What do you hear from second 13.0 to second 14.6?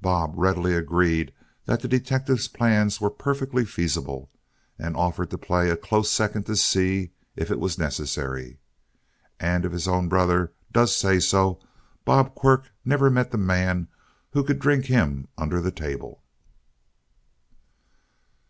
met the man who could